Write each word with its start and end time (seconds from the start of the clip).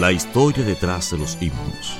La 0.00 0.10
historia 0.12 0.64
detrás 0.64 1.10
de 1.10 1.18
los 1.18 1.40
himnos. 1.40 1.98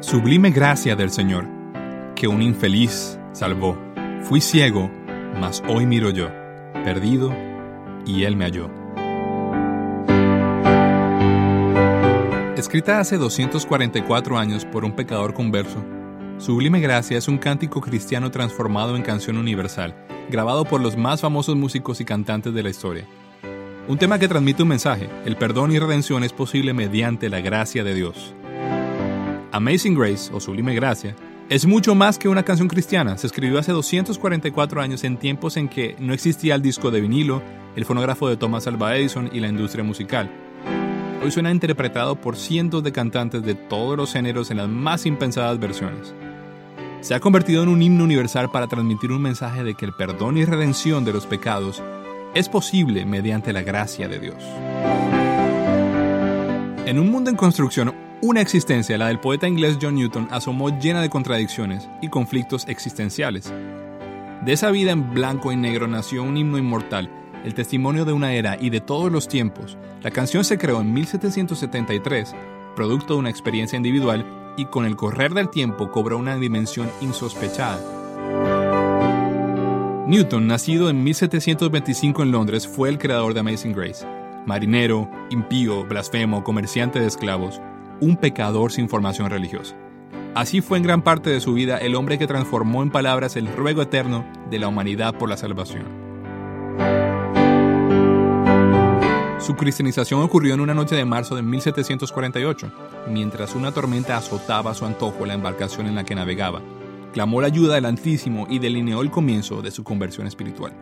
Sublime 0.00 0.50
gracia 0.50 0.96
del 0.96 1.10
Señor, 1.10 1.46
que 2.14 2.26
un 2.26 2.42
infeliz 2.42 3.18
salvó. 3.32 3.78
Fui 4.22 4.40
ciego, 4.40 4.90
mas 5.40 5.62
hoy 5.68 5.86
miro 5.86 6.10
yo, 6.10 6.28
perdido, 6.84 7.34
y 8.06 8.24
Él 8.24 8.36
me 8.36 8.44
halló. 8.44 8.70
Escrita 12.56 13.00
hace 13.00 13.18
244 13.18 14.38
años 14.38 14.64
por 14.64 14.84
un 14.84 14.92
pecador 14.92 15.34
converso, 15.34 15.84
Sublime 16.42 16.80
Gracia 16.80 17.16
es 17.18 17.28
un 17.28 17.38
cántico 17.38 17.80
cristiano 17.80 18.32
transformado 18.32 18.96
en 18.96 19.02
canción 19.02 19.36
universal, 19.36 19.94
grabado 20.28 20.64
por 20.64 20.80
los 20.80 20.96
más 20.96 21.20
famosos 21.20 21.54
músicos 21.54 22.00
y 22.00 22.04
cantantes 22.04 22.52
de 22.52 22.64
la 22.64 22.70
historia. 22.70 23.06
Un 23.86 23.96
tema 23.96 24.18
que 24.18 24.26
transmite 24.26 24.64
un 24.64 24.70
mensaje, 24.70 25.08
el 25.24 25.36
perdón 25.36 25.70
y 25.70 25.78
redención 25.78 26.24
es 26.24 26.32
posible 26.32 26.72
mediante 26.72 27.28
la 27.28 27.40
gracia 27.40 27.84
de 27.84 27.94
Dios. 27.94 28.34
Amazing 29.52 29.94
Grace, 29.94 30.34
o 30.34 30.40
Sublime 30.40 30.74
Gracia, 30.74 31.14
es 31.48 31.64
mucho 31.64 31.94
más 31.94 32.18
que 32.18 32.28
una 32.28 32.42
canción 32.42 32.66
cristiana. 32.66 33.16
Se 33.18 33.28
escribió 33.28 33.60
hace 33.60 33.70
244 33.70 34.82
años 34.82 35.04
en 35.04 35.18
tiempos 35.18 35.56
en 35.56 35.68
que 35.68 35.94
no 36.00 36.12
existía 36.12 36.56
el 36.56 36.62
disco 36.62 36.90
de 36.90 37.02
vinilo, 37.02 37.40
el 37.76 37.84
fonógrafo 37.84 38.28
de 38.28 38.36
Thomas 38.36 38.66
Alva 38.66 38.96
Edison 38.96 39.30
y 39.32 39.38
la 39.38 39.46
industria 39.46 39.84
musical. 39.84 40.28
Hoy 41.22 41.30
suena 41.30 41.52
interpretado 41.52 42.16
por 42.16 42.34
cientos 42.34 42.82
de 42.82 42.90
cantantes 42.90 43.44
de 43.44 43.54
todos 43.54 43.96
los 43.96 44.12
géneros 44.12 44.50
en 44.50 44.56
las 44.56 44.68
más 44.68 45.06
impensadas 45.06 45.60
versiones. 45.60 46.12
Se 47.02 47.16
ha 47.16 47.20
convertido 47.20 47.64
en 47.64 47.68
un 47.68 47.82
himno 47.82 48.04
universal 48.04 48.48
para 48.52 48.68
transmitir 48.68 49.10
un 49.10 49.20
mensaje 49.20 49.64
de 49.64 49.74
que 49.74 49.84
el 49.84 49.92
perdón 49.92 50.38
y 50.38 50.44
redención 50.44 51.04
de 51.04 51.12
los 51.12 51.26
pecados 51.26 51.82
es 52.32 52.48
posible 52.48 53.04
mediante 53.04 53.52
la 53.52 53.62
gracia 53.62 54.06
de 54.06 54.20
Dios. 54.20 54.36
En 56.86 57.00
un 57.00 57.10
mundo 57.10 57.28
en 57.28 57.36
construcción, 57.36 57.92
una 58.20 58.40
existencia, 58.40 58.96
la 58.98 59.08
del 59.08 59.18
poeta 59.18 59.48
inglés 59.48 59.78
John 59.82 59.96
Newton, 59.96 60.28
asomó 60.30 60.78
llena 60.78 61.02
de 61.02 61.10
contradicciones 61.10 61.88
y 62.00 62.08
conflictos 62.08 62.68
existenciales. 62.68 63.52
De 64.44 64.52
esa 64.52 64.70
vida 64.70 64.92
en 64.92 65.12
blanco 65.12 65.50
y 65.50 65.56
negro 65.56 65.88
nació 65.88 66.22
un 66.22 66.36
himno 66.36 66.56
inmortal, 66.56 67.10
el 67.44 67.54
testimonio 67.54 68.04
de 68.04 68.12
una 68.12 68.32
era 68.32 68.56
y 68.60 68.70
de 68.70 68.80
todos 68.80 69.10
los 69.10 69.26
tiempos. 69.26 69.76
La 70.02 70.12
canción 70.12 70.44
se 70.44 70.56
creó 70.56 70.80
en 70.80 70.92
1773, 70.92 72.32
producto 72.76 73.14
de 73.14 73.18
una 73.18 73.30
experiencia 73.30 73.76
individual, 73.76 74.24
y 74.56 74.66
con 74.66 74.84
el 74.84 74.96
correr 74.96 75.34
del 75.34 75.48
tiempo 75.48 75.90
cobró 75.90 76.18
una 76.18 76.36
dimensión 76.36 76.90
insospechada. 77.00 77.80
Newton, 80.06 80.46
nacido 80.46 80.90
en 80.90 81.02
1725 81.04 82.22
en 82.22 82.32
Londres, 82.32 82.66
fue 82.66 82.88
el 82.88 82.98
creador 82.98 83.34
de 83.34 83.40
Amazing 83.40 83.72
Grace. 83.72 84.06
Marinero, 84.46 85.08
impío, 85.30 85.84
blasfemo, 85.84 86.42
comerciante 86.42 87.00
de 87.00 87.06
esclavos, 87.06 87.60
un 88.00 88.16
pecador 88.16 88.72
sin 88.72 88.88
formación 88.88 89.30
religiosa. 89.30 89.76
Así 90.34 90.60
fue 90.60 90.78
en 90.78 90.84
gran 90.84 91.02
parte 91.02 91.30
de 91.30 91.40
su 91.40 91.54
vida 91.54 91.78
el 91.78 91.94
hombre 91.94 92.18
que 92.18 92.26
transformó 92.26 92.82
en 92.82 92.90
palabras 92.90 93.36
el 93.36 93.46
ruego 93.46 93.82
eterno 93.82 94.24
de 94.50 94.58
la 94.58 94.68
humanidad 94.68 95.14
por 95.14 95.28
la 95.28 95.36
salvación. 95.36 96.01
Su 99.42 99.56
cristianización 99.56 100.22
ocurrió 100.22 100.54
en 100.54 100.60
una 100.60 100.72
noche 100.72 100.94
de 100.94 101.04
marzo 101.04 101.34
de 101.34 101.42
1748, 101.42 102.70
mientras 103.08 103.56
una 103.56 103.72
tormenta 103.72 104.16
azotaba 104.16 104.70
a 104.70 104.74
su 104.74 104.86
antojo 104.86 105.26
la 105.26 105.34
embarcación 105.34 105.88
en 105.88 105.96
la 105.96 106.04
que 106.04 106.14
navegaba. 106.14 106.62
Clamó 107.12 107.40
la 107.40 107.48
ayuda 107.48 107.74
del 107.74 107.86
Altísimo 107.86 108.46
y 108.48 108.60
delineó 108.60 109.02
el 109.02 109.10
comienzo 109.10 109.60
de 109.60 109.72
su 109.72 109.82
conversión 109.82 110.28
espiritual. 110.28 110.72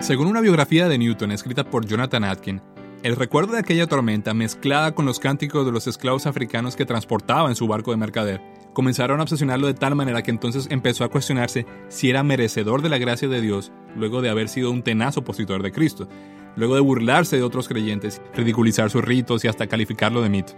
Según 0.00 0.28
una 0.28 0.40
biografía 0.40 0.88
de 0.88 0.96
Newton 0.96 1.32
escrita 1.32 1.64
por 1.64 1.84
Jonathan 1.84 2.24
Atkin, 2.24 2.62
el 3.02 3.16
recuerdo 3.16 3.52
de 3.52 3.58
aquella 3.58 3.86
tormenta, 3.86 4.32
mezclada 4.32 4.92
con 4.92 5.04
los 5.04 5.20
cánticos 5.20 5.66
de 5.66 5.72
los 5.72 5.86
esclavos 5.86 6.26
africanos 6.26 6.76
que 6.76 6.86
transportaba 6.86 7.50
en 7.50 7.56
su 7.56 7.68
barco 7.68 7.90
de 7.90 7.98
mercader, 7.98 8.40
comenzaron 8.72 9.20
a 9.20 9.24
obsesionarlo 9.24 9.66
de 9.66 9.74
tal 9.74 9.94
manera 9.94 10.22
que 10.22 10.30
entonces 10.30 10.66
empezó 10.70 11.04
a 11.04 11.10
cuestionarse 11.10 11.66
si 11.88 12.08
era 12.08 12.22
merecedor 12.22 12.80
de 12.80 12.88
la 12.88 12.96
gracia 12.96 13.28
de 13.28 13.42
Dios 13.42 13.70
luego 13.98 14.22
de 14.22 14.30
haber 14.30 14.48
sido 14.48 14.70
un 14.70 14.82
tenaz 14.82 15.16
opositor 15.16 15.62
de 15.62 15.72
Cristo, 15.72 16.08
luego 16.56 16.74
de 16.74 16.80
burlarse 16.80 17.36
de 17.36 17.42
otros 17.42 17.68
creyentes, 17.68 18.22
ridiculizar 18.34 18.90
sus 18.90 19.04
ritos 19.04 19.44
y 19.44 19.48
hasta 19.48 19.66
calificarlo 19.66 20.22
de 20.22 20.28
mito. 20.28 20.54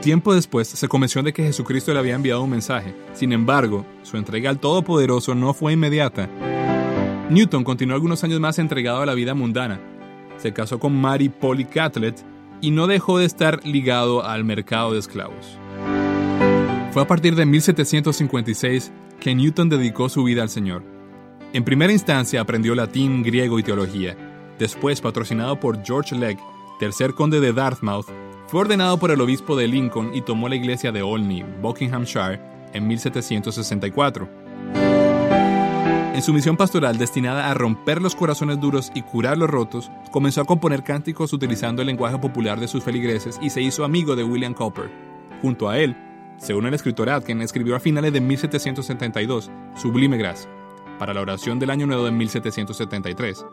Tiempo 0.00 0.34
después 0.34 0.68
se 0.68 0.88
convenció 0.88 1.22
de 1.22 1.32
que 1.32 1.42
Jesucristo 1.42 1.92
le 1.92 1.98
había 1.98 2.14
enviado 2.14 2.42
un 2.42 2.50
mensaje. 2.50 2.94
Sin 3.12 3.32
embargo, 3.32 3.84
su 4.02 4.16
entrega 4.16 4.48
al 4.48 4.58
Todopoderoso 4.58 5.34
no 5.34 5.52
fue 5.52 5.74
inmediata. 5.74 6.28
Newton 7.28 7.64
continuó 7.64 7.94
algunos 7.94 8.24
años 8.24 8.40
más 8.40 8.58
entregado 8.58 9.02
a 9.02 9.06
la 9.06 9.14
vida 9.14 9.34
mundana, 9.34 9.78
se 10.40 10.54
casó 10.54 10.78
con 10.78 10.98
Mary 10.98 11.28
Polly 11.28 11.66
Catlett 11.66 12.24
y 12.62 12.70
no 12.70 12.86
dejó 12.86 13.18
de 13.18 13.26
estar 13.26 13.64
ligado 13.66 14.24
al 14.24 14.42
mercado 14.42 14.92
de 14.92 14.98
esclavos. 14.98 15.58
Fue 16.92 17.02
a 17.02 17.06
partir 17.06 17.36
de 17.36 17.44
1756 17.44 18.90
que 19.20 19.34
Newton 19.34 19.68
dedicó 19.68 20.08
su 20.08 20.24
vida 20.24 20.42
al 20.42 20.48
Señor. 20.48 20.82
En 21.52 21.64
primera 21.64 21.92
instancia 21.92 22.40
aprendió 22.40 22.76
latín, 22.76 23.24
griego 23.24 23.58
y 23.58 23.64
teología. 23.64 24.16
Después, 24.58 25.00
patrocinado 25.00 25.58
por 25.58 25.84
George 25.84 26.14
Legg, 26.14 26.38
tercer 26.78 27.14
conde 27.14 27.40
de 27.40 27.52
Dartmouth, 27.52 28.06
fue 28.46 28.60
ordenado 28.60 28.98
por 28.98 29.10
el 29.10 29.20
obispo 29.20 29.56
de 29.56 29.66
Lincoln 29.66 30.14
y 30.14 30.22
tomó 30.22 30.48
la 30.48 30.54
iglesia 30.54 30.92
de 30.92 31.02
Olney, 31.02 31.44
Buckinghamshire, 31.60 32.40
en 32.72 32.86
1764. 32.86 34.28
En 36.14 36.22
su 36.22 36.32
misión 36.32 36.56
pastoral 36.56 36.98
destinada 36.98 37.50
a 37.50 37.54
romper 37.54 38.00
los 38.00 38.14
corazones 38.14 38.60
duros 38.60 38.92
y 38.94 39.02
curar 39.02 39.36
los 39.36 39.50
rotos, 39.50 39.90
comenzó 40.12 40.42
a 40.42 40.44
componer 40.44 40.84
cánticos 40.84 41.32
utilizando 41.32 41.82
el 41.82 41.86
lenguaje 41.86 42.18
popular 42.18 42.60
de 42.60 42.68
sus 42.68 42.84
feligreses 42.84 43.40
y 43.42 43.50
se 43.50 43.60
hizo 43.60 43.84
amigo 43.84 44.14
de 44.14 44.22
William 44.22 44.54
Cowper. 44.54 44.88
Junto 45.42 45.68
a 45.68 45.78
él, 45.78 45.96
según 46.36 46.66
el 46.66 46.74
escritor 46.74 47.10
Atkin, 47.10 47.40
escribió 47.40 47.74
a 47.74 47.80
finales 47.80 48.12
de 48.12 48.20
1772 48.20 49.50
Sublime 49.74 50.16
Gracia, 50.16 50.50
para 51.00 51.14
la 51.14 51.22
oración 51.22 51.58
del 51.58 51.70
Año 51.70 51.86
Nuevo 51.86 52.04
de 52.04 52.10
1773. 52.10 53.46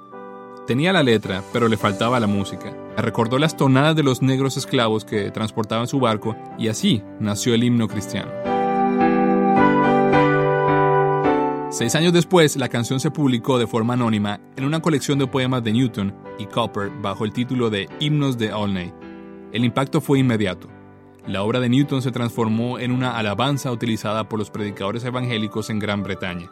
Tenía 0.68 0.92
la 0.92 1.02
letra, 1.02 1.42
pero 1.54 1.70
le 1.70 1.78
faltaba 1.78 2.20
la 2.20 2.28
música. 2.28 2.76
Recordó 2.98 3.40
las 3.40 3.56
tonadas 3.56 3.96
de 3.96 4.04
los 4.04 4.22
negros 4.22 4.58
esclavos 4.58 5.06
que 5.06 5.32
transportaban 5.32 5.88
su 5.88 6.02
barco 6.02 6.36
y 6.60 6.68
así 6.68 7.02
nació 7.22 7.54
el 7.54 7.64
himno 7.64 7.88
cristiano. 7.88 8.30
Seis 11.72 11.96
años 11.96 12.12
después, 12.12 12.58
la 12.58 12.68
canción 12.68 13.00
se 13.00 13.12
publicó 13.12 13.58
de 13.58 13.68
forma 13.68 13.94
anónima 13.94 14.42
en 14.58 14.66
una 14.66 14.82
colección 14.82 15.18
de 15.18 15.28
poemas 15.28 15.64
de 15.64 15.72
Newton 15.72 16.14
y 16.38 16.48
Cowper 16.48 16.90
bajo 17.02 17.24
el 17.24 17.32
título 17.32 17.70
de 17.70 17.88
Himnos 18.02 18.38
de 18.38 18.52
Olney. 18.52 18.94
El 19.54 19.64
impacto 19.64 20.02
fue 20.02 20.20
inmediato. 20.20 20.68
La 21.26 21.44
obra 21.44 21.62
de 21.62 21.70
Newton 21.70 22.02
se 22.02 22.12
transformó 22.12 22.78
en 22.78 22.92
una 22.92 23.18
alabanza 23.18 23.72
utilizada 23.72 24.28
por 24.28 24.38
los 24.38 24.50
predicadores 24.50 25.06
evangélicos 25.06 25.70
en 25.70 25.80
Gran 25.80 26.04
Bretaña. 26.04 26.50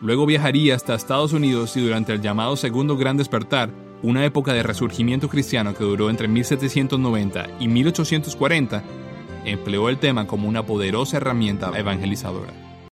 Luego 0.00 0.24
viajaría 0.24 0.74
hasta 0.74 0.94
Estados 0.94 1.34
Unidos 1.34 1.76
y 1.76 1.82
durante 1.82 2.12
el 2.14 2.22
llamado 2.22 2.56
Segundo 2.56 2.96
Gran 2.96 3.18
Despertar, 3.18 3.70
una 4.02 4.24
época 4.24 4.54
de 4.54 4.62
resurgimiento 4.62 5.28
cristiano 5.28 5.74
que 5.74 5.84
duró 5.84 6.08
entre 6.08 6.26
1790 6.26 7.46
y 7.60 7.68
1840, 7.68 8.82
empleó 9.44 9.90
el 9.90 9.98
tema 9.98 10.26
como 10.26 10.48
una 10.48 10.64
poderosa 10.64 11.18
herramienta 11.18 11.70
evangelizadora. 11.78 12.69